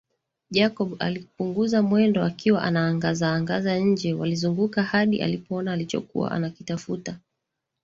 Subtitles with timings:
[0.51, 7.19] Jacob alipunguza mwendo akiwa anaangaza angaza nje walizunguka hadi alipoona alichokuwa anakitafuta